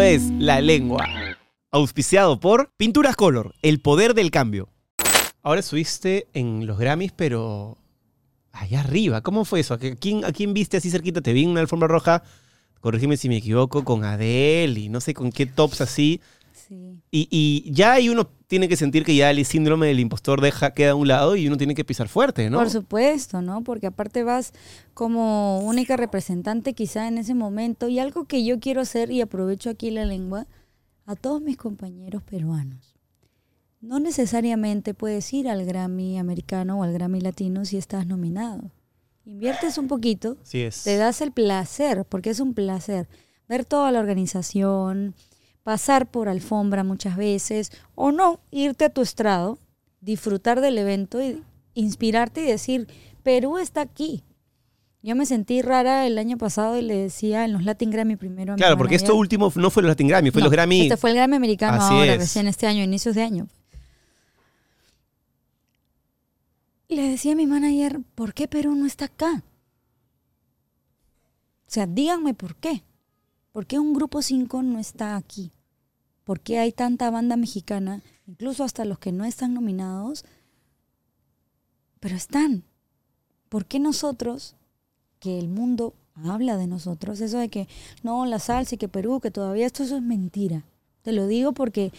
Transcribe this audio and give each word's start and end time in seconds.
Es 0.00 0.30
La 0.38 0.60
Lengua. 0.60 1.06
Auspiciado 1.70 2.40
por 2.40 2.70
Pinturas 2.76 3.16
Color, 3.16 3.54
el 3.62 3.80
poder 3.80 4.14
del 4.14 4.30
cambio. 4.30 4.68
Ahora 5.42 5.62
subiste 5.62 6.26
en 6.32 6.66
los 6.66 6.78
Grammys, 6.78 7.12
pero 7.12 7.78
allá 8.52 8.80
arriba. 8.80 9.20
¿Cómo 9.20 9.44
fue 9.44 9.60
eso? 9.60 9.74
¿A 9.74 9.78
quién, 9.78 10.24
a 10.24 10.32
quién 10.32 10.52
viste 10.52 10.76
así 10.76 10.90
cerquita? 10.90 11.20
Te 11.20 11.32
vi 11.32 11.44
en 11.44 11.50
una 11.50 11.60
alfombra 11.60 11.86
roja, 11.86 12.22
corrígeme 12.80 13.16
si 13.16 13.28
me 13.28 13.36
equivoco, 13.36 13.84
con 13.84 14.04
Adele 14.04 14.80
y 14.80 14.88
no 14.88 15.00
sé 15.00 15.14
con 15.14 15.30
qué 15.30 15.46
tops 15.46 15.80
así. 15.80 16.20
Sí. 16.74 17.00
Y, 17.10 17.28
y 17.30 17.72
ya 17.72 17.92
ahí 17.92 18.08
uno 18.08 18.28
tiene 18.46 18.68
que 18.68 18.76
sentir 18.76 19.04
que 19.04 19.14
ya 19.16 19.30
el 19.30 19.44
síndrome 19.44 19.86
del 19.86 20.00
impostor 20.00 20.40
deja, 20.40 20.72
queda 20.74 20.92
a 20.92 20.94
un 20.94 21.08
lado 21.08 21.36
y 21.36 21.46
uno 21.46 21.56
tiene 21.56 21.74
que 21.74 21.84
pisar 21.84 22.08
fuerte, 22.08 22.50
¿no? 22.50 22.58
Por 22.58 22.70
supuesto, 22.70 23.42
¿no? 23.42 23.62
Porque 23.62 23.86
aparte 23.86 24.22
vas 24.22 24.52
como 24.92 25.60
única 25.60 25.96
representante 25.96 26.72
quizá 26.74 27.08
en 27.08 27.18
ese 27.18 27.34
momento 27.34 27.88
y 27.88 27.98
algo 27.98 28.24
que 28.24 28.44
yo 28.44 28.60
quiero 28.60 28.80
hacer 28.80 29.10
y 29.10 29.20
aprovecho 29.20 29.70
aquí 29.70 29.90
la 29.90 30.04
lengua 30.04 30.46
a 31.06 31.16
todos 31.16 31.40
mis 31.42 31.56
compañeros 31.56 32.22
peruanos. 32.22 32.94
No 33.80 34.00
necesariamente 34.00 34.94
puedes 34.94 35.32
ir 35.32 35.48
al 35.48 35.64
Grammy 35.64 36.18
americano 36.18 36.78
o 36.80 36.82
al 36.82 36.92
Grammy 36.92 37.20
latino 37.20 37.64
si 37.64 37.76
estás 37.76 38.06
nominado. 38.06 38.70
Inviertes 39.26 39.78
un 39.78 39.88
poquito, 39.88 40.36
Así 40.42 40.60
es. 40.62 40.84
te 40.84 40.96
das 40.96 41.20
el 41.20 41.32
placer, 41.32 42.04
porque 42.08 42.30
es 42.30 42.40
un 42.40 42.54
placer, 42.54 43.08
ver 43.48 43.64
toda 43.64 43.90
la 43.90 44.00
organización, 44.00 45.14
pasar 45.64 46.06
por 46.10 46.28
alfombra 46.28 46.84
muchas 46.84 47.16
veces, 47.16 47.72
o 47.96 48.12
no, 48.12 48.38
irte 48.52 48.84
a 48.84 48.90
tu 48.90 49.02
estrado, 49.02 49.58
disfrutar 50.00 50.60
del 50.60 50.78
evento 50.78 51.20
y 51.20 51.42
inspirarte 51.74 52.42
y 52.42 52.46
decir, 52.46 52.86
Perú 53.24 53.58
está 53.58 53.80
aquí. 53.80 54.22
Yo 55.02 55.16
me 55.16 55.26
sentí 55.26 55.60
rara 55.60 56.06
el 56.06 56.16
año 56.18 56.38
pasado 56.38 56.78
y 56.78 56.82
le 56.82 56.96
decía 56.96 57.44
en 57.44 57.52
los 57.52 57.64
Latin 57.64 57.90
Grammy 57.90 58.16
primero 58.16 58.52
a 58.52 58.56
mi 58.56 58.60
Claro, 58.60 58.78
porque 58.78 58.94
esto 58.94 59.14
último 59.16 59.52
no 59.54 59.70
fue 59.70 59.82
los 59.82 59.90
Latin 59.90 60.08
Grammy, 60.08 60.30
fue 60.30 60.40
No, 60.40 60.46
los 60.46 60.52
Grammy. 60.52 60.82
Este 60.82 60.96
fue 60.96 61.10
el 61.10 61.16
Grammy 61.16 61.36
americano 61.36 61.82
Así 61.82 61.94
ahora, 61.94 62.12
es. 62.12 62.18
recién 62.18 62.46
este 62.46 62.66
año, 62.66 62.82
inicios 62.82 63.14
de 63.14 63.22
año. 63.22 63.48
Y 66.88 66.96
le 66.96 67.08
decía 67.08 67.32
a 67.32 67.36
mi 67.36 67.46
manager, 67.46 68.00
¿por 68.14 68.34
qué 68.34 68.48
Perú 68.48 68.74
no 68.74 68.86
está 68.86 69.06
acá? 69.06 69.42
O 71.66 71.70
sea, 71.70 71.86
díganme 71.86 72.34
por 72.34 72.56
qué. 72.56 72.82
¿Por 73.54 73.66
qué 73.66 73.78
un 73.78 73.94
grupo 73.94 74.20
5 74.20 74.64
no 74.64 74.80
está 74.80 75.14
aquí? 75.14 75.52
¿Por 76.24 76.40
qué 76.40 76.58
hay 76.58 76.72
tanta 76.72 77.08
banda 77.08 77.36
mexicana, 77.36 78.02
incluso 78.26 78.64
hasta 78.64 78.84
los 78.84 78.98
que 78.98 79.12
no 79.12 79.24
están 79.24 79.54
nominados, 79.54 80.24
pero 82.00 82.16
están? 82.16 82.64
¿Por 83.48 83.66
qué 83.66 83.78
nosotros, 83.78 84.56
que 85.20 85.38
el 85.38 85.48
mundo 85.48 85.94
habla 86.16 86.56
de 86.56 86.66
nosotros, 86.66 87.20
eso 87.20 87.38
de 87.38 87.48
que 87.48 87.68
no, 88.02 88.26
la 88.26 88.40
salsa 88.40 88.74
y 88.74 88.78
que 88.78 88.88
Perú, 88.88 89.20
que 89.20 89.30
todavía 89.30 89.66
esto 89.66 89.84
eso 89.84 89.98
es 89.98 90.02
mentira? 90.02 90.64
Te 91.02 91.12
lo 91.12 91.28
digo 91.28 91.52
porque 91.52 91.92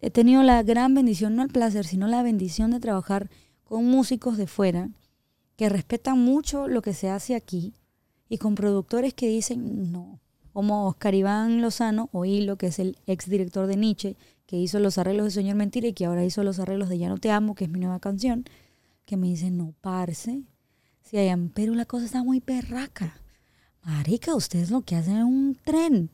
he 0.00 0.10
tenido 0.10 0.42
la 0.42 0.64
gran 0.64 0.96
bendición, 0.96 1.36
no 1.36 1.44
el 1.44 1.50
placer, 1.50 1.86
sino 1.86 2.08
la 2.08 2.24
bendición 2.24 2.72
de 2.72 2.80
trabajar 2.80 3.30
con 3.62 3.86
músicos 3.86 4.36
de 4.36 4.48
fuera 4.48 4.90
que 5.54 5.68
respetan 5.68 6.18
mucho 6.18 6.66
lo 6.66 6.82
que 6.82 6.92
se 6.92 7.08
hace 7.08 7.36
aquí 7.36 7.72
y 8.28 8.38
con 8.38 8.56
productores 8.56 9.14
que 9.14 9.28
dicen 9.28 9.92
no, 9.92 10.18
como 10.52 10.86
Oscar 10.88 11.14
Iván 11.14 11.60
Lozano 11.62 12.08
o 12.12 12.24
Hilo, 12.24 12.56
que 12.56 12.66
es 12.66 12.78
el 12.78 12.98
ex 13.06 13.28
director 13.28 13.66
de 13.66 13.76
Nietzsche, 13.76 14.16
que 14.46 14.56
hizo 14.56 14.80
los 14.80 14.98
arreglos 14.98 15.26
de 15.26 15.30
Señor 15.32 15.56
Mentira 15.56 15.88
y 15.88 15.92
que 15.92 16.06
ahora 16.06 16.24
hizo 16.24 16.42
los 16.42 16.58
arreglos 16.58 16.88
de 16.88 16.98
Ya 16.98 17.08
no 17.08 17.18
te 17.18 17.30
amo, 17.30 17.54
que 17.54 17.64
es 17.64 17.70
mi 17.70 17.80
nueva 17.80 18.00
canción, 18.00 18.44
que 19.04 19.16
me 19.16 19.28
dicen, 19.28 19.56
no, 19.56 19.74
parce, 19.80 20.42
si 21.02 21.16
allá 21.18 21.32
en 21.32 21.50
Perú 21.50 21.74
la 21.74 21.84
cosa 21.84 22.06
está 22.06 22.22
muy 22.22 22.40
perraca. 22.40 23.20
Marica, 23.82 24.34
ustedes 24.34 24.70
lo 24.70 24.82
que 24.82 24.96
hacen 24.96 25.16
es 25.16 25.24
un 25.24 25.58
tren. 25.64 26.10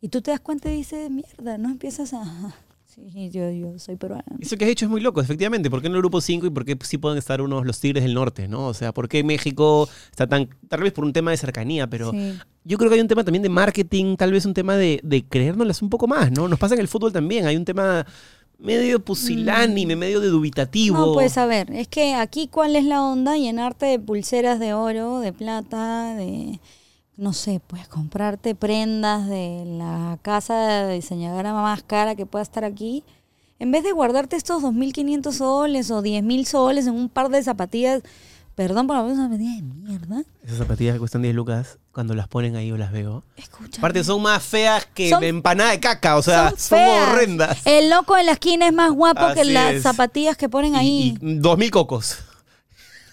Y 0.00 0.08
tú 0.08 0.20
te 0.22 0.30
das 0.30 0.40
cuenta 0.40 0.70
y 0.70 0.76
dices, 0.76 1.10
mierda, 1.10 1.58
no 1.58 1.70
empiezas 1.70 2.12
a... 2.12 2.54
Sí, 2.86 3.30
yo, 3.30 3.50
yo 3.50 3.78
soy 3.78 3.96
peruana. 3.96 4.24
Eso 4.40 4.56
que 4.56 4.64
has 4.64 4.70
hecho 4.70 4.86
es 4.86 4.90
muy 4.90 5.00
loco, 5.00 5.20
efectivamente. 5.20 5.68
¿Por 5.68 5.82
qué 5.82 5.88
no 5.88 5.96
el 5.96 6.00
grupo 6.02 6.20
5 6.20 6.46
y 6.46 6.50
por 6.50 6.64
qué 6.64 6.76
sí 6.82 6.96
pueden 6.98 7.18
estar 7.18 7.42
unos 7.42 7.66
los 7.66 7.78
Tigres 7.80 8.02
del 8.04 8.14
Norte, 8.14 8.48
no? 8.48 8.66
O 8.68 8.74
sea, 8.74 8.92
¿por 8.94 9.08
qué 9.08 9.22
México 9.22 9.88
está 10.10 10.26
tan. 10.26 10.48
Tal 10.68 10.80
vez 10.82 10.92
por 10.92 11.04
un 11.04 11.12
tema 11.12 11.30
de 11.32 11.36
cercanía, 11.36 11.86
pero 11.88 12.12
Sí. 12.12 12.38
yo 12.64 12.78
creo 12.78 12.88
que 12.88 12.94
hay 12.94 13.00
un 13.02 13.08
tema 13.08 13.24
también 13.24 13.42
de 13.42 13.48
marketing, 13.48 14.16
tal 14.16 14.32
vez 14.32 14.46
un 14.46 14.54
tema 14.54 14.76
de, 14.76 15.00
de 15.02 15.24
creérnoslas 15.24 15.82
un 15.82 15.90
poco 15.90 16.06
más, 16.06 16.30
¿no? 16.32 16.48
Nos 16.48 16.58
pasa 16.58 16.74
en 16.74 16.80
el 16.80 16.88
fútbol 16.88 17.12
también. 17.12 17.44
Hay 17.46 17.56
un 17.56 17.64
tema 17.64 18.06
medio 18.58 19.04
pusilánime, 19.04 19.96
medio 19.96 20.20
de 20.20 20.28
dubitativo. 20.28 20.96
Mm. 20.96 21.00
No, 21.00 21.12
pues 21.12 21.36
a 21.36 21.46
ver, 21.46 21.70
es 21.72 21.88
que 21.88 22.14
aquí 22.14 22.48
cuál 22.48 22.76
es 22.76 22.84
la 22.84 23.02
onda, 23.02 23.36
llenarte 23.36 23.84
de 23.86 23.98
pulseras 23.98 24.58
de 24.58 24.72
oro, 24.72 25.20
de 25.20 25.32
plata, 25.32 26.14
de, 26.14 26.60
no 27.16 27.32
sé, 27.32 27.60
pues 27.66 27.88
comprarte 27.88 28.54
prendas 28.54 29.28
de 29.28 29.64
la 29.66 30.18
casa 30.22 30.88
diseñadora 30.88 31.52
más 31.54 31.82
cara 31.82 32.14
que 32.14 32.26
pueda 32.26 32.42
estar 32.42 32.64
aquí, 32.64 33.04
en 33.58 33.70
vez 33.72 33.82
de 33.84 33.92
guardarte 33.92 34.36
estos 34.36 34.62
2.500 34.62 35.32
soles 35.32 35.90
o 35.90 36.02
10.000 36.02 36.44
soles 36.44 36.86
en 36.86 36.94
un 36.94 37.08
par 37.08 37.30
de 37.30 37.42
zapatillas, 37.42 38.02
perdón 38.54 38.86
por 38.86 38.96
la 38.96 39.02
una 39.02 39.16
zapatilla 39.24 39.56
de 39.56 39.62
mierda, 39.62 40.22
Esas 40.44 40.58
zapatillas 40.58 40.92
que 40.94 40.98
cuestan 40.98 41.22
10 41.22 41.34
lucas, 41.34 41.78
cuando 41.92 42.14
las 42.14 42.28
ponen 42.28 42.54
ahí 42.56 42.68
yo 42.68 42.76
las 42.76 42.92
veo. 42.92 43.22
escucha. 43.36 43.78
Aparte 43.80 44.04
son 44.04 44.20
más 44.20 44.42
feas 44.42 44.86
que 44.92 45.08
Son- 45.08 45.24
empanada 45.24 45.70
de 45.70 45.80
caca, 45.80 46.16
o 46.18 46.22
sea, 46.22 46.52
son, 46.58 46.78
horrendas. 46.78 47.58
El 47.64 47.88
loco 47.88 48.14
de 48.14 48.24
la 48.24 48.32
esquina 48.32 48.66
es 48.66 48.74
más 48.74 48.90
guapo 48.92 49.32
que 49.34 49.44
las 49.46 49.74
es. 49.76 49.82
zapatillas 49.82 50.36
que 50.36 50.50
ponen 50.50 50.74
ahí. 50.76 51.16
Y, 51.22 51.26
y 51.32 51.34
2000 51.38 51.70
cocos. 51.70 52.18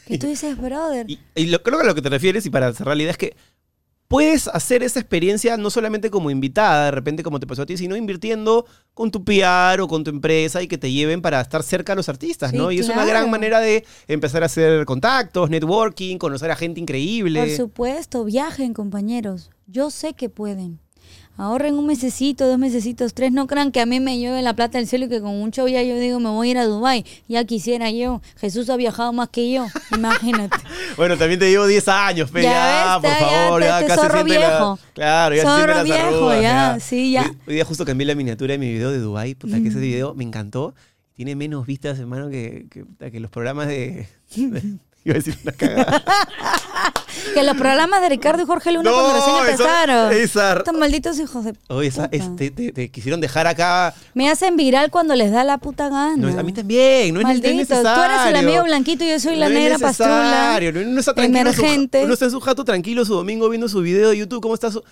que 0.06 0.18
tú 0.18 0.28
dices, 0.28 0.58
brother. 0.58 1.10
Y, 1.10 1.20
y 1.36 1.46
lo, 1.46 1.64
creo 1.64 1.78
que 1.80 1.86
a 1.86 1.88
lo 1.88 1.96
que 1.96 2.02
te 2.02 2.10
refieres, 2.10 2.46
y 2.46 2.50
para 2.50 2.74
cerrar 2.74 2.98
la 2.98 3.04
idea, 3.04 3.12
es 3.14 3.18
que 3.18 3.36
puedes 4.14 4.48
hacer 4.48 4.84
esa 4.84 5.00
experiencia 5.00 5.58
no 5.58 5.72
solamente 5.72 6.12
como 6.12 6.30
invitada, 6.30 6.86
de 6.86 6.92
repente 6.92 7.24
como 7.24 7.40
te 7.40 7.48
pasó 7.48 7.64
a 7.64 7.66
ti, 7.66 7.78
sino 7.78 7.96
invirtiendo 7.96 8.68
con 8.94 9.10
tu 9.10 9.24
PR 9.24 9.82
o 9.82 9.88
con 9.88 10.04
tu 10.04 10.12
empresa 10.12 10.62
y 10.62 10.68
que 10.68 10.78
te 10.78 10.92
lleven 10.92 11.24
para 11.24 11.42
estar 11.42 11.64
cerca 11.64 11.94
a 11.94 11.96
los 11.96 12.10
artistas, 12.10 12.52
Sí, 12.52 12.58
¿no? 12.58 12.72
Y 12.72 12.78
es 12.78 12.90
una 12.90 13.06
gran 13.06 13.32
manera 13.32 13.60
de 13.60 13.84
empezar 14.08 14.44
a 14.44 14.46
hacer 14.46 14.86
contactos, 14.86 15.50
networking, 15.50 16.20
conocer 16.20 16.52
a 16.52 16.56
gente 16.56 16.80
increíble. 16.80 17.40
Por 17.40 17.50
supuesto, 17.50 18.24
viajen, 18.24 18.76
compañeros. 18.76 19.50
Yo 19.66 19.90
sé 19.90 20.14
que 20.14 20.30
pueden. 20.30 20.83
Ahorren 21.36 21.74
un 21.80 21.88
mesecito, 21.88 22.46
dos 22.48 22.60
mesecitos, 22.60 23.16
tres. 23.16 23.32
No 23.32 23.48
crean 23.48 23.72
que 23.72 23.82
a 23.82 23.88
mí 23.88 24.00
me 24.00 24.20
llueve 24.20 24.44
la 24.44 24.54
plata 24.56 24.78
del 24.78 24.88
cielo 24.88 25.06
y 25.06 25.10
que 25.10 25.20
con 25.20 25.32
un 25.32 25.50
show 25.50 25.68
ya 25.68 25.82
yo 25.82 25.98
digo 25.98 26.20
me 26.20 26.30
voy 26.30 26.50
a 26.50 26.52
ir 26.52 26.58
a 26.60 26.66
Dubai. 26.66 27.04
Ya 27.28 27.44
quisiera 27.44 27.90
yo. 27.90 28.22
Jesús 28.38 28.70
ha 28.70 28.76
viajado 28.78 29.12
más 29.14 29.30
que 29.30 29.52
yo. 29.52 29.66
Imagínate. 29.98 30.56
Bueno, 30.96 31.18
también 31.18 31.40
te 31.40 31.50
llevo 31.50 31.66
10 31.66 31.88
años, 31.88 32.30
pe, 32.30 32.44
Ya 32.44 32.52
ya, 32.52 33.00
ves, 33.00 33.12
por 33.12 33.20
ya, 33.20 33.20
ya, 33.32 33.44
favor, 33.46 33.64
ya, 33.64 33.88
casi 33.88 34.02
zorro 34.02 34.16
la- 34.18 34.24
viejo. 34.24 34.80
Claro, 34.94 35.36
ya 35.36 35.42
Zorro 35.42 35.74
las 35.74 35.84
viejo, 35.86 36.06
arrugas, 36.08 36.42
ya, 36.44 36.78
sí, 36.80 37.12
ya. 37.14 37.24
Hoy, 37.24 37.38
hoy 37.48 37.54
día 37.56 37.66
justo 37.66 37.84
cambié 37.84 38.06
la 38.06 38.14
miniatura 38.16 38.52
de 38.52 38.58
mi 38.60 38.72
video 38.72 38.92
de 38.92 39.00
Dubai, 39.00 39.34
puta, 39.34 39.60
que 39.60 39.70
ese 39.70 39.80
video 39.80 40.14
me 40.14 40.24
encantó. 40.24 40.76
Tiene 41.16 41.36
menos 41.36 41.66
vistas, 41.66 41.98
hermano, 41.98 42.30
que, 42.30 42.68
que, 42.70 43.12
que 43.12 43.20
los 43.20 43.32
programas 43.32 43.68
de... 43.70 44.08
de- 44.36 44.78
Iba 45.06 45.16
a 45.16 45.18
decir 45.18 45.38
una 45.44 45.52
cagada. 45.52 46.04
Que 47.34 47.44
los 47.44 47.58
programas 47.58 48.02
de 48.02 48.10
Ricardo 48.10 48.44
y 48.44 48.46
Jorge 48.46 48.72
Luna 48.72 48.90
No, 48.92 48.96
cuando 48.96 49.14
recién 49.14 49.36
empezaron. 49.38 50.14
esa- 50.14 50.58
Estos 50.58 50.74
malditos 50.78 51.20
hijos 51.20 51.46
de. 51.46 51.54
Oye, 51.70 51.88
esa, 51.88 52.10
puta. 52.10 52.16
este, 52.24 52.52
te, 52.52 52.72
te 52.72 52.92
quisieron 52.92 53.20
dejar 53.22 53.48
acá. 53.48 53.94
Me 54.14 54.30
hacen 54.30 54.56
viral 54.56 54.92
cuando 54.92 55.16
les 55.16 55.32
da 55.32 55.44
la 55.44 55.58
puta 55.58 55.90
gana. 55.90 56.16
No, 56.16 56.40
a 56.40 56.44
mí 56.44 56.54
también, 56.54 57.14
no 57.14 57.22
no 57.22 57.30
es 57.30 57.42
necesario. 57.42 57.94
tú 57.94 58.02
eres 58.02 58.28
el 58.28 58.36
amigo 58.36 58.64
blanquito 58.64 59.04
y 59.04 59.10
yo 59.10 59.20
soy 59.20 59.36
la 59.36 59.50
No 59.50 59.56
negra 59.56 59.80
pastrula. 59.80 60.60
no- 60.72 61.00
está 61.00 61.14
tranquilo, 61.14 61.40
en 61.50 61.54
su- 61.56 61.62
emergente. 61.62 62.04
uno 62.04 62.14
está 62.14 62.26
en 62.26 62.32
su 62.32 62.40
jato 62.40 62.64
tranquilo 62.64 63.06
su 63.06 63.14
domingo 63.16 63.50
viendo 63.50 63.68
su 63.68 63.82
video 63.82 64.10
de 64.12 64.18
YouTube, 64.18 64.42
¿cómo 64.42 64.54
está 64.54 64.72
su...? 64.72 64.84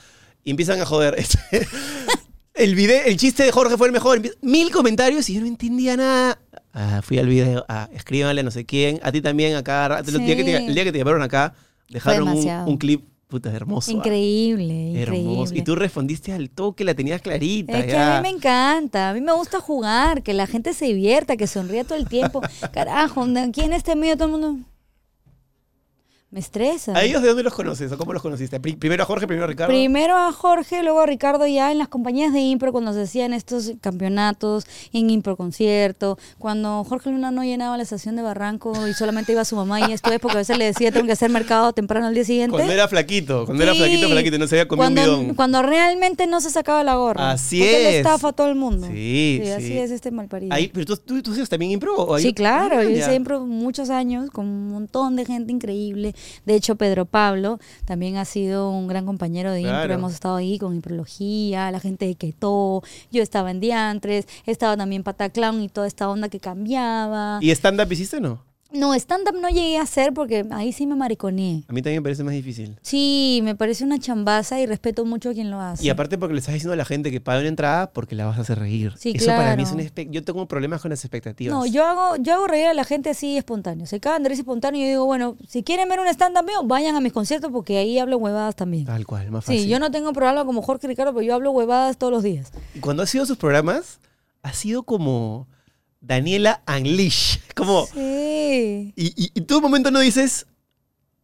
Y 0.44 0.50
empiezan 0.52 0.82
a 0.82 0.86
joder. 0.86 1.16
El, 2.54 2.76
video, 2.76 3.02
el 3.06 3.16
chiste 3.18 3.44
de 3.44 3.52
Jorge 3.52 3.78
fue 3.78 3.88
el 3.88 3.94
mejor. 3.94 4.22
Mil 4.42 4.72
comentarios 4.72 5.30
y 5.30 5.36
yo 5.36 5.42
no 5.42 5.48
entendía 5.48 5.96
nada. 5.96 6.38
Ah, 6.74 7.02
fui 7.02 7.18
al 7.18 7.28
video, 7.28 7.66
ah, 7.70 7.88
escríbanle 7.94 8.42
a 8.42 8.44
no 8.44 8.52
sé 8.52 8.66
quién, 8.66 9.00
a 9.04 9.12
ti 9.12 9.22
también 9.22 9.56
acá. 9.56 10.02
El, 10.06 10.26
día 10.26 10.36
que 10.36 10.44
te, 10.44 10.58
el 10.58 10.76
día 10.76 10.84
que 10.84 10.92
te 10.92 10.98
llamaron 10.98 11.22
acá, 11.22 11.54
dejaron 11.92 12.30
un, 12.68 12.78
clip, 12.78 13.06
puta, 13.28 13.52
hermoso. 13.52 13.92
ah. 13.92 13.94
Increíble, 13.96 15.02
Hermoso. 15.02 15.22
increíble. 15.22 15.60
Y 15.60 15.64
tú 15.64 15.76
respondiste 15.76 16.34
al 16.34 16.50
toque, 16.50 16.84
la 16.84 16.94
tenías 16.94 17.22
clarita. 17.22 17.78
Es 17.78 17.86
que 17.86 17.98
a 17.98 18.22
mí 18.22 18.30
me 18.30 18.36
encanta, 18.36 19.10
a 19.10 19.14
mí 19.14 19.22
me 19.22 19.34
gusta 19.34 19.60
jugar, 19.60 20.24
que 20.24 20.34
la 20.34 20.48
gente 20.48 20.74
se 20.74 20.86
divierta, 20.86 21.38
que 21.38 21.48
sonría 21.48 21.84
todo 21.84 21.98
el 21.98 22.08
tiempo. 22.08 22.42
Carajo, 22.74 23.26
aquí 23.38 23.62
en 23.62 23.74
este 23.74 23.96
medio 23.96 24.16
todo 24.16 24.26
el 24.26 24.32
mundo 24.32 24.71
me 26.32 26.40
estresa. 26.40 26.94
¿A 26.96 27.04
ellos 27.04 27.22
de 27.22 27.28
dónde 27.28 27.44
los 27.44 27.54
conoces 27.54 27.92
o 27.92 27.98
cómo 27.98 28.14
los 28.14 28.22
conociste? 28.22 28.58
Pri- 28.62 28.78
Primero 28.78 29.04
a 29.04 29.06
Jorge, 29.06 29.28
primero 29.28 29.44
a 29.44 29.48
Ricardo. 29.48 29.74
Primero 29.74 30.16
a 30.18 30.32
Jorge, 30.32 30.82
luego 30.82 31.02
a 31.02 31.06
Ricardo 31.06 31.46
ya 31.46 31.72
en 31.74 31.78
las 31.78 31.90
compañías 31.90 32.32
de 32.32 32.40
impro 32.40 32.72
cuando 32.72 32.94
se 32.94 33.02
hacían 33.02 33.34
estos 33.34 33.74
campeonatos, 33.82 34.66
en 34.94 35.10
impro 35.10 35.36
concierto, 35.36 36.18
cuando 36.40 36.86
Jorge 36.86 37.10
Luna 37.12 37.32
no 37.32 37.44
llenaba 37.44 37.76
la 37.76 37.84
estación 37.84 38.16
de 38.16 38.22
Barranco 38.22 38.88
y 38.88 38.94
solamente 38.94 39.34
iba 39.34 39.44
su 39.44 39.56
mamá 39.58 39.82
y 39.90 39.92
esto 39.92 40.12
es 40.12 40.20
porque 40.20 40.38
a 40.38 40.40
veces 40.40 40.58
le 40.58 40.66
decía 40.66 40.92
tengo 40.92 41.06
que 41.06 41.12
hacer 41.12 41.30
mercado 41.30 41.74
temprano 41.74 42.08
al 42.08 42.14
día 42.14 42.24
siguiente. 42.24 42.52
Cuando 42.56 42.72
era 42.72 42.88
flaquito, 42.88 43.46
cuando 43.46 43.64
era 43.64 43.76
flaquito, 43.76 44.08
flaquito, 44.08 44.38
no 44.40 44.48
se 44.48 44.56
había 44.56 44.68
comido 44.70 44.84
cuando, 44.86 45.02
un 45.16 45.20
bidón. 45.24 45.36
Cuando 45.36 45.62
realmente 45.62 46.28
no 46.28 46.40
se 46.40 46.50
sacaba 46.50 46.84
la 46.84 46.96
gorra. 46.96 47.32
Así 47.32 47.60
porque 47.60 47.78
es. 47.78 47.84
le 47.84 47.98
estafa 47.98 48.30
a 48.30 48.32
todo 48.34 48.48
el 48.48 48.56
mundo. 48.56 48.88
Sí, 48.90 49.42
Así 49.54 49.68
sí. 49.68 49.78
es 49.78 49.92
este 49.92 50.12
malparido. 50.12 50.54
Ahí, 50.54 50.70
pero 50.74 50.86
tú, 50.86 50.96
tú, 50.98 51.22
tú 51.22 51.46
también 51.46 51.74
impro. 51.74 51.94
¿o? 51.98 52.18
Sí, 52.20 52.34
claro, 52.34 52.78
Ah, 52.80 52.84
yo 52.84 52.90
hice 52.90 53.16
impro 53.16 53.46
muchos 53.46 53.90
años 53.90 54.32
con 54.32 54.46
un 54.48 54.70
montón 54.70 55.16
de 55.18 55.26
gente 55.26 55.52
increíble, 55.52 56.16
De 56.46 56.56
hecho, 56.56 56.76
Pedro 56.76 57.06
Pablo 57.06 57.60
también 57.86 58.18
ha 58.18 58.26
sido 58.26 58.70
un 58.70 58.88
gran 58.88 59.06
compañero 59.06 59.52
de 59.52 59.62
Claro. 59.62 59.82
impro. 59.84 59.94
Hemos 59.96 60.14
estado 60.14 60.36
ahí 60.36 60.58
con 60.60 60.76
imprología, 60.76 61.72
la 61.72 61.80
gente 61.80 62.06
de 62.06 62.16
Keto. 62.16 62.84
Yo 63.12 63.22
estaba 63.24 63.52
en 63.52 63.60
Diantres, 63.60 64.28
estaba 64.46 64.76
también 64.78 65.04
Pataclown 65.04 65.62
y 65.62 65.70
toda 65.70 65.88
esta 65.88 66.10
onda 66.10 66.30
que 66.30 66.40
cambiaba. 66.40 67.40
¿Y 67.42 67.52
stand-up 67.52 67.92
hiciste 67.92 68.18
o 68.18 68.20
no? 68.22 68.51
No, 68.74 68.94
stand-up 68.94 69.36
no 69.40 69.50
llegué 69.50 69.78
a 69.78 69.82
hacer 69.82 70.14
porque 70.14 70.46
ahí 70.52 70.72
sí 70.72 70.86
me 70.88 70.96
mariconeé. 70.96 71.64
A 71.68 71.74
mí 71.74 71.82
también 71.82 72.02
me 72.02 72.04
parece 72.04 72.24
más 72.24 72.34
difícil. 72.34 72.78
Sí, 72.82 73.42
me 73.44 73.56
parece 73.56 73.84
una 73.84 74.00
chambaza 74.00 74.60
y 74.60 74.66
respeto 74.66 75.04
mucho 75.06 75.30
a 75.30 75.34
quien 75.34 75.52
lo 75.52 75.60
hace. 75.60 75.84
Y 75.86 75.90
aparte 75.90 76.18
porque 76.18 76.34
le 76.34 76.40
estás 76.40 76.54
diciendo 76.54 76.74
a 76.74 76.78
la 76.78 76.86
gente 76.86 77.12
que 77.12 77.20
paga 77.20 77.40
una 77.40 77.50
entrada 77.50 77.92
porque 77.92 78.16
la 78.16 78.26
vas 78.26 78.38
a 78.38 78.42
hacer 78.42 78.60
reír. 78.60 78.94
Sí, 78.98 79.14
Eso 79.16 79.28
para 79.28 79.56
mí 79.56 79.64
es 79.64 79.72
un 79.72 80.12
Yo 80.12 80.24
tengo 80.24 80.48
problemas 80.48 80.82
con 80.82 80.90
las 80.90 81.04
expectativas. 81.04 81.54
No, 81.54 81.66
yo 81.66 81.86
hago, 81.86 82.16
yo 82.18 82.34
hago 82.34 82.48
reír 82.48 82.68
a 82.68 82.74
la 82.74 82.84
gente 82.84 83.10
así 83.10 83.38
espontáneo. 83.38 83.86
Se 83.86 84.00
cagan 84.00 84.24
de 84.24 84.30
risa 84.30 84.42
espontáneo 84.42 84.80
y 84.80 84.84
yo 84.86 84.90
digo, 84.90 85.06
bueno, 85.06 85.36
si 85.48 85.64
quieren 85.64 85.90
ver 85.90 86.00
un 86.00 86.08
stand-up 86.08 86.46
mío, 86.46 86.64
vayan 86.64 86.96
a 86.96 87.02
mis 87.02 87.12
conciertos 87.14 87.52
porque 87.52 87.78
ahí 87.78 88.00
hablo 88.00 88.18
huevadas 88.18 88.56
también. 88.56 88.86
Tal 88.86 89.06
cual, 89.06 89.32
más 89.32 89.46
fácil. 89.46 89.62
Sí, 89.62 89.68
yo 89.68 89.80
no 89.80 89.92
tengo 89.92 90.14
programa 90.14 90.46
como 90.46 90.62
Jorge 90.62 90.88
Ricardo, 90.88 91.14
pero 91.14 91.24
yo 91.26 91.36
hablo 91.36 91.52
huevadas 91.52 91.98
todos 91.98 92.14
los 92.14 92.24
días. 92.24 92.52
Y 92.74 92.80
cuando 92.80 93.04
ha 93.04 93.06
sido 93.06 93.26
sus 93.26 93.38
programas, 93.38 94.00
ha 94.44 94.54
sido 94.54 94.84
como 94.84 95.48
Daniela 96.02 96.62
Unleash. 96.68 97.38
Como... 97.56 97.86
Sí. 97.88 98.94
Y, 98.96 99.06
y, 99.16 99.32
y 99.34 99.42
tú 99.42 99.58
un 99.58 99.64
momento 99.64 99.92
no 99.92 100.00
dices... 100.00 100.48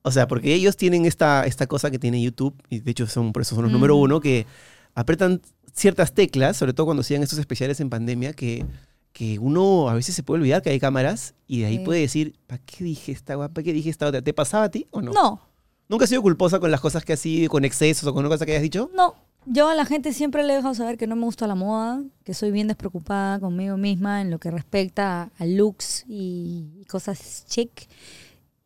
O 0.03 0.11
sea, 0.11 0.25
porque 0.27 0.53
ellos 0.53 0.77
tienen 0.77 1.05
esta, 1.05 1.45
esta 1.45 1.67
cosa 1.67 1.91
que 1.91 1.99
tiene 1.99 2.21
YouTube, 2.21 2.53
y 2.69 2.79
de 2.79 2.91
hecho 2.91 3.07
son 3.07 3.33
por 3.33 3.41
eso 3.41 3.55
son 3.55 3.63
los 3.65 3.71
Mm. 3.71 3.73
número 3.73 3.95
uno, 3.97 4.21
que 4.21 4.45
apretan 4.93 5.41
ciertas 5.73 6.13
teclas, 6.13 6.55
sobre 6.55 6.71
todo 6.73 6.85
cuando 6.85 7.01
hacían 7.01 7.23
estos 7.23 7.39
especiales 7.39 7.81
en 7.81 7.89
pandemia, 7.89 8.31
que, 8.31 8.65
que 9.11 9.37
uno 9.37 9.89
a 9.89 9.93
veces 9.95 10.15
se 10.15 10.23
puede 10.23 10.39
olvidar 10.39 10.61
que 10.61 10.69
hay 10.69 10.79
cámaras 10.79 11.33
y 11.45 11.59
de 11.61 11.65
ahí 11.65 11.77
Sí. 11.79 11.83
puede 11.83 11.99
decir, 11.99 12.35
¿para 12.47 12.61
qué 12.65 12.85
dije 12.85 13.11
esta 13.11 13.35
guapa? 13.35 13.55
¿Para 13.55 13.65
qué 13.65 13.73
dije 13.73 13.89
esta 13.89 14.07
otra? 14.07 14.21
¿Te 14.21 14.33
pasaba 14.33 14.65
a 14.65 14.69
ti 14.71 14.87
o 14.91 15.01
no? 15.01 15.11
No, 15.11 15.41
¿Nunca 15.89 16.05
has 16.05 16.09
sido 16.09 16.21
culposa 16.21 16.59
con 16.61 16.71
las 16.71 16.79
cosas 16.79 17.03
que 17.03 17.11
has 17.13 17.19
sido, 17.19 17.49
con 17.49 17.65
excesos 17.65 18.07
o 18.07 18.13
con 18.13 18.21
una 18.21 18.29
cosa 18.33 18.45
que 18.45 18.51
hayas 18.53 18.63
dicho? 18.63 18.89
no. 18.95 19.15
Yo 19.49 19.69
a 19.69 19.75
la 19.75 19.85
gente 19.85 20.11
siempre 20.11 20.43
le 20.43 20.51
he 20.51 20.55
dejado 20.57 20.73
saber 20.73 20.97
que 20.97 21.07
no 21.07 21.15
me 21.15 21.23
gusta 21.23 21.47
la 21.47 21.55
moda, 21.55 22.03
que 22.25 22.33
soy 22.33 22.51
bien 22.51 22.67
despreocupada 22.67 23.39
conmigo 23.39 23.77
misma 23.77 24.21
en 24.21 24.29
lo 24.29 24.39
que 24.39 24.51
respecta 24.51 25.31
a, 25.37 25.45
looks 25.45 26.03
y, 26.05 26.83
cosas 26.89 27.45
chic, 27.47 27.87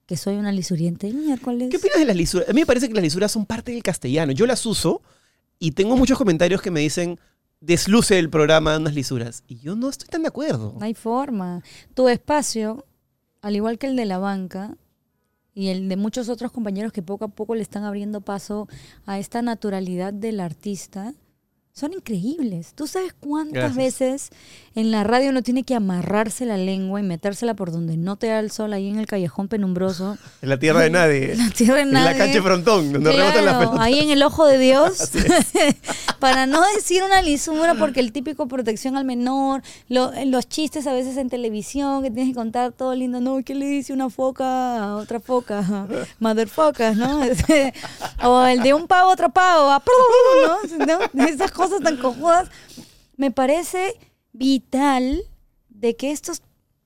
que 0.07 0.17
soy 0.17 0.37
una 0.37 0.51
lisuriente. 0.51 1.13
Miércoles. 1.13 1.69
¿Qué 1.69 1.77
opinas 1.77 1.99
de 1.99 2.05
las 2.05 2.15
lisuras? 2.15 2.49
A 2.49 2.53
mí 2.53 2.61
me 2.61 2.65
parece 2.65 2.87
que 2.87 2.95
las 2.95 3.03
lisuras 3.03 3.31
son 3.31 3.45
parte 3.45 3.71
del 3.71 3.83
castellano. 3.83 4.31
Yo 4.31 4.47
las 4.47 4.65
uso 4.65 5.03
y 5.59 5.71
tengo 5.71 5.95
muchos 5.95 6.17
comentarios 6.17 6.63
que 6.63 6.71
me 6.71 6.79
dicen, 6.79 7.19
desluce 7.59 8.17
el 8.17 8.31
programa 8.31 8.75
unas 8.77 8.95
lisuras. 8.95 9.43
Y 9.47 9.59
yo 9.59 9.75
no 9.75 9.87
estoy 9.87 10.09
tan 10.09 10.23
de 10.23 10.29
acuerdo. 10.29 10.75
No 10.79 10.85
hay 10.85 10.95
forma. 10.95 11.61
Tu 11.93 12.09
espacio, 12.09 12.87
al 13.43 13.55
igual 13.55 13.77
que 13.77 13.85
el 13.85 13.95
de 13.95 14.05
la 14.05 14.17
banca 14.17 14.75
y 15.53 15.69
el 15.69 15.89
de 15.89 15.97
muchos 15.97 16.29
otros 16.29 16.51
compañeros 16.51 16.91
que 16.91 17.01
poco 17.01 17.25
a 17.25 17.29
poco 17.29 17.55
le 17.55 17.61
están 17.61 17.83
abriendo 17.83 18.21
paso 18.21 18.67
a 19.05 19.19
esta 19.19 19.41
naturalidad 19.41 20.13
del 20.13 20.39
artista, 20.39 21.13
son 21.73 21.93
increíbles. 21.93 22.73
¿Tú 22.75 22.85
sabes 22.85 23.13
cuántas 23.19 23.75
Gracias. 23.75 23.77
veces 23.77 24.29
en 24.75 24.91
la 24.91 25.03
radio 25.03 25.29
uno 25.29 25.41
tiene 25.41 25.63
que 25.63 25.73
amarrarse 25.73 26.45
la 26.45 26.57
lengua 26.57 26.99
y 26.99 27.03
metérsela 27.03 27.53
por 27.55 27.71
donde 27.71 27.97
no 27.97 28.17
te 28.17 28.27
da 28.27 28.39
el 28.39 28.51
sol 28.51 28.73
ahí 28.73 28.87
en 28.89 28.99
el 28.99 29.05
callejón 29.07 29.47
penumbroso? 29.47 30.17
En 30.41 30.49
la 30.49 30.59
tierra 30.59 30.81
de 30.81 30.89
nadie. 30.99 31.35
La 31.35 31.49
tierra 31.49 31.75
de 31.75 31.81
En 31.83 31.93
la 31.93 32.03
nadie. 32.05 32.17
cancha 32.17 32.41
frontón, 32.43 32.91
donde 32.93 33.11
rebotan 33.11 33.45
las 33.45 33.57
pelotas. 33.57 33.79
ahí 33.79 33.99
en 33.99 34.09
el 34.11 34.21
ojo 34.23 34.45
de 34.45 34.57
Dios, 34.57 35.11
para 36.19 36.45
no 36.45 36.61
decir 36.75 37.03
una 37.03 37.21
lisura, 37.21 37.75
porque 37.75 37.99
el 37.99 38.11
típico 38.11 38.47
protección 38.47 38.97
al 38.97 39.05
menor, 39.05 39.61
lo- 39.87 40.11
los 40.25 40.47
chistes 40.49 40.87
a 40.87 40.93
veces 40.93 41.17
en 41.17 41.29
televisión, 41.29 42.03
que 42.03 42.11
tienes 42.11 42.31
que 42.33 42.35
contar 42.35 42.73
todo 42.73 42.93
lindo, 42.95 43.21
no, 43.21 43.39
¿qué 43.45 43.55
le 43.55 43.65
dice 43.65 43.93
una 43.93 44.09
foca 44.09 44.83
a 44.83 44.95
otra 44.97 45.19
foca? 45.19 45.87
Motherfuckers, 46.19 46.97
¿no? 46.97 47.23
Este, 47.23 47.73
o 48.23 48.43
el 48.45 48.61
de 48.61 48.73
un 48.73 48.87
pavo 48.87 49.09
a 49.09 49.13
otro 49.13 49.29
pavo, 49.29 49.69
a 49.71 49.81
¿no? 50.85 50.99
¿no? 51.13 51.23
Esas 51.25 51.51
cosas 51.51 51.60
tan 51.83 51.97
cojudas. 51.97 52.49
Me 53.17 53.31
parece 53.31 53.95
vital 54.33 55.21
de 55.69 55.95
que 55.95 56.11
estos 56.11 56.41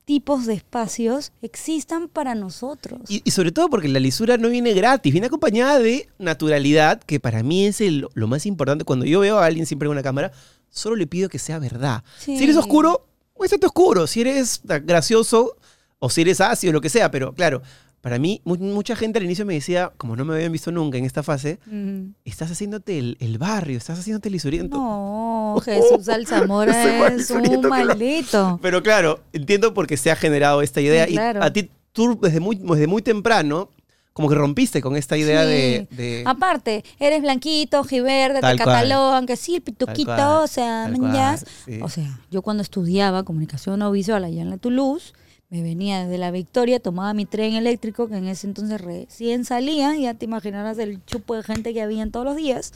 tipos 0.06 0.46
de 0.46 0.54
espacios 0.54 1.32
existan 1.42 2.08
para 2.10 2.36
nosotros. 2.36 3.02
Y, 3.10 3.22
y 3.26 3.32
sobre 3.32 3.52
todo 3.52 3.70
porque 3.70 3.88
la 3.88 4.00
lisura 4.00 4.38
no 4.38 4.50
viene 4.50 4.74
gratis, 4.74 5.12
viene 5.12 5.28
acompañada 5.28 5.80
de 5.80 6.08
naturalidad, 6.20 7.02
que 7.02 7.20
para 7.20 7.42
mí 7.42 7.66
es 7.66 7.82
el- 7.82 8.08
lo 8.14 8.28
más 8.28 8.46
importante. 8.46 8.86
Cuando 8.86 9.06
yo 9.06 9.20
veo 9.22 9.40
a 9.40 9.46
alguien 9.46 9.66
siempre 9.66 9.88
en 9.88 9.94
una 9.94 10.04
cámara, 10.04 10.32
solo 10.70 10.96
le 10.96 11.08
pido 11.08 11.28
que 11.30 11.40
sea 11.40 11.58
verdad. 11.58 12.04
Sí. 12.20 12.38
Si 12.38 12.44
eres 12.44 12.56
oscuro, 12.58 13.08
muéstrate 13.38 13.66
oscuro. 13.66 14.06
Si 14.06 14.22
eres 14.22 14.62
gracioso 14.84 15.56
o 15.98 16.10
si 16.12 16.22
eres 16.22 16.40
ácido, 16.40 16.74
lo 16.74 16.82
que 16.82 16.90
sea. 16.90 17.10
Pero 17.10 17.34
claro, 17.34 17.64
para 18.06 18.20
mí, 18.20 18.40
mu- 18.46 18.56
mucha 18.58 18.96
gente 18.96 19.18
al 19.18 19.26
inicio 19.26 19.48
me 19.48 19.56
decía, 19.56 19.92
como 19.98 20.16
no 20.16 20.26
me 20.26 20.36
habían 20.36 20.52
visto 20.52 20.72
nunca 20.72 21.00
en 21.00 21.06
esta 21.06 21.24
fase, 21.24 21.58
Mm. 21.66 22.10
estás 22.24 22.52
haciéndote 22.52 23.00
el, 23.00 23.18
el 23.20 23.40
barrio, 23.40 23.80
estás 23.80 23.98
haciéndote 23.98 24.30
el 24.30 24.34
lisuriento. 24.34 24.78
No, 24.78 25.58
Jesús 25.66 26.08
Alzamora 26.08 27.08
es 27.16 27.32
un 27.32 27.68
maldito. 27.68 28.60
Pero 28.62 28.84
claro, 28.84 29.22
entiendo 29.34 29.74
por 29.74 29.88
qué 29.88 29.98
se 29.98 30.12
ha 30.12 30.16
generado 30.16 30.62
esta 30.62 30.82
idea. 30.82 31.08
Sí, 31.08 31.14
claro. 31.14 31.40
Y 31.42 31.44
a 31.48 31.52
ti, 31.52 31.72
tú 31.94 32.20
desde 32.22 32.40
muy, 32.40 32.58
desde 32.58 32.86
muy 32.86 33.02
temprano, 33.02 33.72
como 34.14 34.30
que 34.30 34.36
rompiste 34.36 34.82
con 34.84 34.96
esta 34.96 35.18
idea 35.18 35.42
Sí. 35.44 35.50
de, 35.50 35.88
de- 35.90 36.24
Aparte, 36.28 36.84
eres 37.00 37.24
blanquito, 37.24 37.80
ojiverde, 37.80 38.40
cual. 38.40 38.58
catalogan, 38.58 39.26
que 39.26 39.36
sí, 39.36 39.56
el 39.56 39.62
pituquito, 39.64 40.42
o 40.44 40.48
sea, 40.48 40.92
cual, 40.96 41.40
sí. 41.66 41.80
O 41.82 41.90
sea, 41.90 42.20
yo 42.30 42.44
cuando 42.44 42.62
estudiaba 42.62 43.24
comunicación 43.24 43.82
audiovisual 43.82 44.24
allá 44.24 44.44
en 44.44 44.52
la 44.52 44.58
Toulouse, 44.58 45.14
me 45.50 45.62
venía 45.62 46.04
desde 46.04 46.18
la 46.18 46.32
Victoria, 46.32 46.80
tomaba 46.80 47.14
mi 47.14 47.26
tren 47.26 47.54
eléctrico, 47.54 48.08
que 48.08 48.18
en 48.18 48.28
ese 48.28 48.48
entonces 48.48 48.82
recién 48.82 49.46
salía, 49.46 49.96
ya 49.96 50.14
te 50.14 50.26
imaginarás 50.26 50.78
el 50.80 51.04
chupo 51.06 51.36
de 51.36 51.44
gente 51.44 51.74
que 51.74 51.82
había 51.82 52.10
todos 52.10 52.26
los 52.26 52.36
días. 52.36 52.74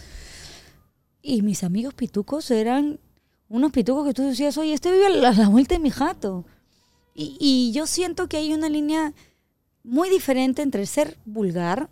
Y 1.22 1.42
mis 1.42 1.64
amigos 1.64 1.94
pitucos 1.94 2.50
eran 2.52 3.00
unos 3.50 3.72
pitucos 3.72 4.06
que 4.08 4.14
tú 4.14 4.24
decías, 4.24 4.58
oye, 4.58 4.74
este 4.74 4.92
vive 4.92 5.08
a 5.08 5.10
la, 5.10 5.50
vuelta 5.50 5.76
de 5.76 5.80
mi 5.80 5.90
jato. 5.90 6.46
Y, 7.16 7.36
y 7.40 7.72
yo 7.74 7.88
siento 7.88 8.30
que 8.30 8.38
hay 8.38 8.54
una 8.54 8.70
línea 8.70 9.14
muy 9.84 10.10
diferente 10.10 10.62
entre 10.62 10.86
ser 10.86 11.18
vulgar, 11.26 11.90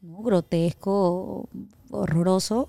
grotesco, 0.00 1.48
horroroso, 1.90 2.68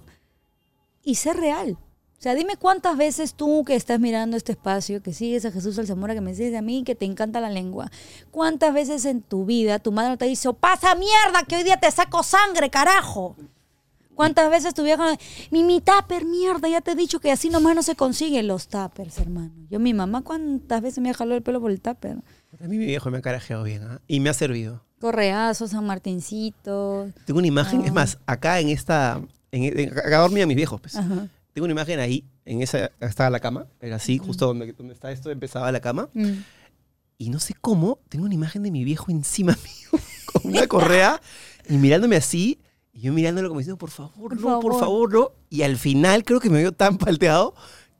y 1.04 1.16
ser 1.16 1.38
real. 1.38 1.78
O 2.20 2.22
sea, 2.22 2.36
dime 2.36 2.58
cuántas 2.58 2.98
veces 2.98 3.34
tú 3.34 3.64
que 3.66 3.76
estás 3.76 3.98
mirando 4.00 4.36
este 4.36 4.52
espacio, 4.52 5.02
que 5.02 5.14
sigues 5.14 5.46
a 5.46 5.52
Jesús 5.52 5.80
Alzamora, 5.80 6.14
que 6.14 6.20
me 6.20 6.32
dices 6.32 6.54
a 6.54 6.62
mí 6.62 6.84
que 6.84 6.94
te 6.94 7.06
encanta 7.06 7.40
la 7.40 7.50
lengua, 7.50 7.90
cuántas 8.30 8.74
veces 8.74 9.06
en 9.06 9.22
tu 9.22 9.46
vida 9.46 9.80
tu 9.80 9.94
madre 9.94 10.18
te 10.18 10.26
dice, 10.26 10.52
pasa 10.54 10.96
mierda, 10.96 11.44
que 11.48 11.56
hoy 11.56 11.64
día 11.64 11.78
te 11.78 11.90
saco 11.92 12.22
sangre, 12.24 12.70
carajo. 12.70 13.38
¿Cuántas 14.16 14.50
veces 14.52 14.74
tu 14.74 14.84
vieja, 14.84 15.16
mi, 15.50 15.64
mi 15.64 15.80
tupper, 15.80 16.26
mierda, 16.26 16.68
ya 16.68 16.82
te 16.82 16.92
he 16.92 16.96
dicho 16.96 17.22
que 17.22 17.32
así 17.32 17.50
nomás 17.50 17.74
no 17.74 17.84
se 17.84 17.96
consiguen 17.96 18.48
los 18.48 18.68
tuppers, 18.68 19.18
hermano? 19.18 19.52
Yo, 19.70 19.80
mi 19.80 19.94
mamá, 19.94 20.22
¿cuántas 20.22 20.82
veces 20.82 21.00
me 21.02 21.10
ha 21.10 21.14
jalado 21.14 21.38
el 21.38 21.42
pelo 21.42 21.62
por 21.62 21.72
el 21.72 21.80
tupper? 21.80 22.18
A 22.62 22.68
mí 22.68 22.78
mi 22.78 22.86
viejo 22.86 23.10
me 23.12 23.20
ha 23.20 23.22
carajeado 23.22 23.64
bien 23.64 23.82
¿ah? 23.84 24.02
y 24.08 24.20
me 24.20 24.30
ha 24.30 24.34
servido. 24.34 24.84
Correazos, 25.00 25.70
San 25.72 25.86
Martincito. 25.86 27.08
Tengo 27.26 27.38
una 27.38 27.48
imagen, 27.48 27.80
Ah. 27.84 27.86
es 27.86 27.94
más, 27.94 28.18
acá 28.26 28.60
en 28.60 28.68
esta, 28.68 29.22
en, 29.54 29.80
en- 29.80 29.98
acá 29.98 30.18
dormían 30.18 30.50
mis 30.50 30.58
viejos, 30.58 30.82
pues. 30.82 30.98
Ajá. 30.98 31.28
Tengo 31.60 31.66
una 31.66 31.74
imagen 31.74 32.00
ahí, 32.00 32.24
en 32.46 32.62
esa, 32.62 32.90
estaba 33.02 33.30
la 33.30 33.42
cama, 33.42 33.68
era 33.82 33.98
así, 33.98 34.18
justo 34.18 34.46
donde, 34.48 34.72
donde 34.72 34.94
está 34.94 35.12
esto, 35.12 35.30
empezaba 35.30 35.70
la 35.74 35.82
cama. 35.82 36.08
Mm. 36.14 36.32
Y 37.18 37.30
no 37.32 37.42
sé 37.42 37.54
cómo, 37.60 38.00
tengo 38.08 38.24
una 38.24 38.34
imagen 38.34 38.64
de 38.64 38.72
mi 38.72 38.86
viejo 38.86 39.12
encima 39.12 39.52
mío, 39.92 40.02
con 40.32 40.54
una 40.54 40.66
correa, 40.68 41.22
y 41.68 41.76
mirándome 41.76 42.16
así, 42.16 42.62
y 42.94 43.02
yo 43.02 43.12
mirándolo 43.12 43.50
como 43.50 43.60
diciendo, 43.60 43.78
por 43.78 43.90
favor, 43.90 44.14
Por 44.30 44.36
no, 44.40 44.62
por 44.62 44.72
favor. 44.72 44.80
favor, 44.80 45.14
no. 45.14 45.32
Y 45.50 45.64
al 45.64 45.76
final 45.76 46.24
creo 46.24 46.40
que 46.40 46.50
me 46.50 46.60
vio 46.60 46.72
tan 46.72 46.98
palteado 46.98 47.54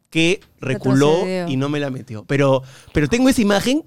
que 0.10 0.40
reculó 0.62 1.10
Retrocedió. 1.16 1.48
y 1.50 1.58
no 1.58 1.68
me 1.68 1.82
la 1.82 1.90
metió. 1.90 2.24
Pero, 2.24 2.64
pero 2.94 3.10
tengo 3.10 3.28
esa 3.28 3.42
imagen 3.42 3.84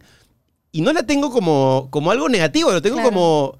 y 0.70 0.82
no 0.82 0.92
la 0.92 1.04
tengo 1.06 1.30
como, 1.30 1.88
como 1.90 2.10
algo 2.10 2.28
negativo, 2.28 2.70
lo 2.72 2.82
tengo 2.82 2.96
Claro. 2.96 3.08
como... 3.08 3.58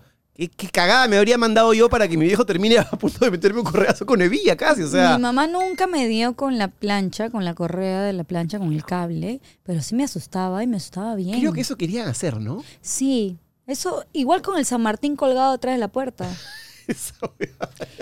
¿Qué, 0.49 0.69
cagada 0.69 1.09
me 1.09 1.17
habría 1.17 1.39
mandado 1.39 1.73
yo 1.75 1.89
para 1.89 2.09
que 2.09 2.17
mi 2.17 2.27
viejo 2.27 2.45
termine 2.47 2.79
a 2.79 2.85
punto 2.85 3.25
de 3.25 3.31
meterme 3.31 3.61
un 3.61 3.65
correazo 3.65 4.07
con 4.07 4.21
hebilla 4.23 4.57
casi? 4.57 4.83
O 4.83 4.89
sea, 4.89 5.17
Mi 5.17 5.23
mamá 5.23 5.47
nunca 5.47 5.87
me 5.87 6.09
dio 6.09 6.35
con 6.35 6.59
la 6.59 6.69
plancha, 6.69 7.31
con 7.31 7.45
la 7.45 7.55
correa 7.55 8.03
de 8.03 8.13
la 8.13 8.25
plancha, 8.25 8.59
con 8.59 8.73
el 8.73 8.85
cable, 8.85 9.41
pero 9.63 9.83
sí 9.83 9.95
me 9.95 10.05
asustaba 10.05 10.63
y 10.63 10.67
me 10.67 10.77
asustaba 10.77 11.15
bien. 11.15 11.39
creo 11.39 11.53
que 11.53 11.61
eso 11.61 11.77
querían 11.77 12.09
hacer, 12.09 12.41
¿no? 12.41 12.65
Sí, 12.81 13.39
eso 13.67 14.05
igual 14.13 14.43
con 14.43 14.59
el 14.59 14.67
San 14.67 14.83
Martín 14.83 15.17
colgado 15.17 15.53
atrás 15.53 15.75
de 15.75 15.81
la 15.81 15.89
puerta. 15.89 16.29
Eso, 16.89 17.15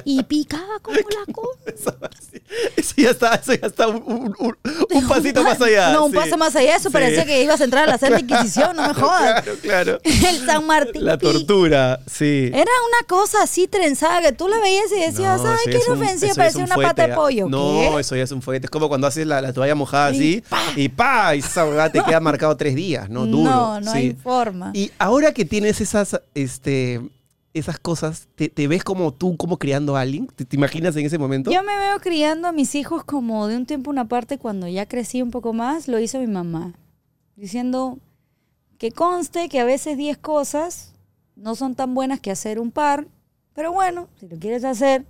Y 0.04 0.22
picaba 0.24 0.78
como 0.82 0.96
la 0.96 1.32
cosa. 1.32 1.98
eso, 2.76 2.94
ya 2.96 3.10
está, 3.10 3.34
eso 3.36 3.52
ya 3.54 3.66
está 3.66 3.88
un, 3.88 4.02
un- 4.06 4.34
un- 4.38 4.56
un 4.90 5.08
pasito 5.08 5.42
más 5.42 5.60
allá. 5.60 5.92
No, 5.92 6.06
un 6.06 6.12
sí. 6.12 6.16
paso 6.18 6.36
más 6.36 6.56
allá. 6.56 6.76
Eso 6.76 6.88
Sí. 6.88 6.92
parecía 6.92 7.24
que 7.24 7.42
ibas 7.42 7.60
a 7.60 7.64
entrar 7.64 7.84
a 7.84 7.92
la 7.92 7.98
Santa 7.98 8.20
Inquisición, 8.20 8.74
no 8.76 8.88
me 8.88 8.94
jodas. 9.00 9.42
Claro, 9.42 9.58
claro. 9.62 10.00
El 10.04 10.46
San 10.46 10.66
Martín. 10.66 11.04
La 11.04 11.18
tortura, 11.18 12.00
sí. 12.06 12.46
Era 12.52 12.62
una 12.62 13.06
cosa 13.08 13.42
así 13.42 13.68
trenzada 13.68 14.20
que 14.22 14.32
tú 14.32 14.48
la 14.48 14.58
veías 14.60 14.90
y 14.92 15.00
decías, 15.00 15.42
No, 15.42 15.50
ay, 15.50 15.58
qué 15.66 15.80
inofensiva, 15.86 16.34
parecía 16.34 16.64
un 16.64 16.72
una 16.72 16.76
pata 16.88 17.06
de 17.06 17.14
pollo. 17.14 17.48
No, 17.48 17.92
¿Qué? 17.94 18.00
eso 18.00 18.16
ya 18.16 18.22
es 18.24 18.32
un 18.32 18.42
fuete. 18.42 18.66
Es 18.66 18.70
como 18.70 18.88
cuando 18.88 19.06
haces 19.06 19.26
la, 19.26 19.40
la 19.40 19.52
toalla 19.52 19.74
mojada 19.74 20.10
Y 20.12 20.16
así 20.16 20.44
y 20.76 20.88
pa, 20.88 21.34
y 21.34 21.40
esa 21.40 21.64
huevada 21.66 21.90
te 21.90 22.02
queda 22.02 22.20
marcado 22.20 22.56
tres 22.56 22.74
días, 22.74 23.08
¿no? 23.10 23.26
Duro. 23.26 23.50
No, 23.50 23.80
no 23.80 23.92
sí. 23.92 23.98
hay 23.98 24.12
forma. 24.14 24.70
Y 24.74 24.90
ahora 24.98 25.32
que 25.32 25.44
tienes 25.44 25.80
esas, 25.80 26.20
este, 26.34 27.00
esas 27.54 27.78
cosas? 27.78 28.28
¿Te, 28.34 28.48
te 28.48 28.68
ves 28.68 28.84
como 28.84 29.12
tú, 29.12 29.36
como 29.36 29.58
criando 29.58 29.96
a 29.96 30.00
alguien? 30.00 30.26
¿Te, 30.28 30.44
te 30.44 30.56
imaginas 30.56 30.96
en 30.96 31.06
ese 31.06 31.18
momento? 31.18 31.50
Yo 31.50 31.62
me 31.62 31.76
veo 31.76 31.98
criando 32.00 32.48
a 32.48 32.52
mis 32.52 32.74
hijos 32.74 33.04
como 33.04 33.46
de 33.48 33.56
un 33.56 33.66
tiempo 33.66 33.90
a 33.90 33.92
una 33.92 34.08
parte, 34.08 34.38
cuando 34.38 34.68
ya 34.68 34.86
crecí 34.86 35.22
un 35.22 35.30
poco 35.30 35.52
más, 35.52 35.88
lo 35.88 35.98
hizo 35.98 36.18
mi 36.18 36.26
mamá. 36.26 36.74
Diciendo 37.36 37.98
que 38.78 38.92
conste 38.92 39.48
que 39.48 39.60
a 39.60 39.64
veces 39.64 39.96
10 39.96 40.18
cosas 40.18 40.94
no 41.36 41.54
son 41.54 41.74
tan 41.74 41.94
buenas 41.94 42.20
que 42.20 42.30
hacer 42.30 42.58
un 42.58 42.70
par, 42.70 43.06
pero 43.54 43.72
bueno, 43.72 44.08
si 44.18 44.28
lo 44.28 44.38
quieres 44.38 44.64
hacer 44.64 45.04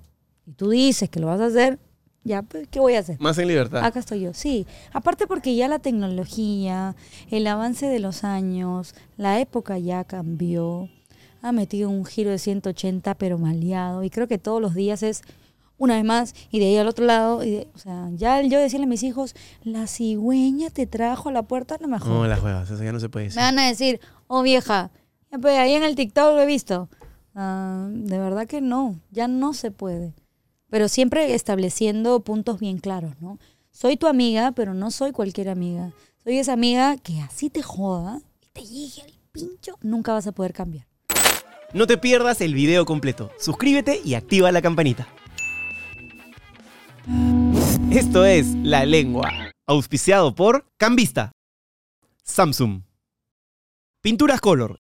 y 0.47 0.53
tú 0.53 0.71
dices 0.71 1.09
que 1.09 1.21
lo 1.21 1.27
vas 1.27 1.41
a 1.41 1.47
hacer, 1.47 1.79
ya, 2.23 2.43
pues, 2.43 2.69
¿qué 2.69 2.81
voy 2.81 2.95
a 2.95 2.99
hacer? 3.01 3.19
Más 3.21 3.39
en 3.39 3.49
libertad. 3.49 3.85
Acá 3.85 3.99
estoy 3.99 4.21
yo, 4.21 4.35
sí. 4.35 4.67
Aparte 4.93 5.27
porque 5.27 5.55
ya 5.55 5.69
la 5.69 5.79
tecnología, 5.79 6.95
el 7.31 7.47
avance 7.47 7.87
de 7.87 7.99
los 7.99 8.25
años, 8.25 8.95
la 9.17 9.41
época 9.41 9.79
ya 9.79 10.05
cambió, 10.05 10.91
ha 11.43 11.53
metido 11.53 11.89
un 11.91 12.05
giro 12.05 12.31
de 12.31 12.39
180 12.39 13.15
pero 13.15 13.39
maleado 13.39 14.03
y 14.05 14.11
creo 14.11 14.29
que 14.29 14.39
todos 14.39 14.61
los 14.61 14.75
días 14.75 15.03
es 15.03 15.23
una 15.79 15.95
vez 15.97 16.05
más 16.05 16.35
y 16.51 16.59
de 16.59 16.67
ahí 16.67 16.77
al 16.77 16.89
otro 16.89 17.05
lado. 17.07 17.43
Y 17.43 17.51
de- 17.51 17.69
o 17.75 17.79
sea, 17.79 18.09
ya 18.15 18.43
yo 18.43 18.59
decirle 18.61 18.85
a 18.85 18.89
mis 18.89 19.03
hijos, 19.03 19.35
la 19.63 19.87
cigüeña 19.87 20.69
te 20.71 20.87
trajo 20.87 21.31
a 21.31 21.33
la 21.33 21.43
puerta, 21.45 21.79
no 21.81 21.89
me 21.89 21.99
No, 21.99 22.05
jodas. 22.05 22.29
las 22.29 22.43
huevas, 22.43 22.71
eso 22.71 22.83
ya 22.85 22.93
no 22.93 23.01
se 23.01 23.09
puede 23.09 23.25
Me 23.25 23.29
decir. 23.29 23.41
van 23.43 23.59
a 23.59 23.67
decir, 23.69 24.01
oh 24.27 24.43
vieja, 24.43 24.91
pues, 25.41 25.59
ahí 25.59 25.73
en 25.73 25.83
el 25.83 25.95
TikTok 25.95 26.35
lo 26.35 26.41
he 26.43 26.47
visto. 26.47 26.89
Ah, 27.35 27.87
de 27.91 28.19
verdad 28.19 28.47
que 28.47 28.61
no, 28.61 29.01
ya 29.11 29.29
no 29.29 29.55
se 29.55 29.71
puede. 29.71 30.15
Pero 30.69 30.89
siempre 30.89 31.35
estableciendo 31.35 32.21
puntos 32.21 32.61
bien 32.61 32.79
claros, 32.79 33.15
¿no? 33.21 33.39
Soy 33.71 33.97
tu 33.97 34.07
amiga, 34.07 34.53
pero 34.53 34.75
no 34.75 34.91
soy 34.91 35.13
cualquier 35.13 35.49
amiga. 35.49 35.93
Soy 36.25 36.39
esa 36.39 36.53
amiga 36.53 36.97
que 36.99 37.21
así 37.21 37.49
te 37.49 37.63
joda 37.63 38.21
y 38.43 38.49
te 38.53 38.63
llegue 38.63 39.03
al 39.03 39.13
pincho, 39.33 39.77
nunca 39.81 40.13
vas 40.13 40.27
a 40.27 40.33
poder 40.33 40.53
cambiar. 40.53 40.87
No 41.73 41.87
te 41.87 41.97
pierdas 41.99 42.41
el 42.41 42.53
video 42.53 42.85
completo. 42.85 43.31
Suscríbete 43.39 44.01
y 44.05 44.15
activa 44.15 44.51
la 44.51 44.61
campanita. 44.61 45.07
Esto 47.93 48.25
es 48.25 48.49
La 48.57 48.85
Lengua, 48.85 49.53
auspiciado 49.69 50.35
por 50.35 50.67
Cambista, 50.77 51.31
Samsung, 52.25 52.83
Pinturas 54.03 54.41
Color, 54.41 54.80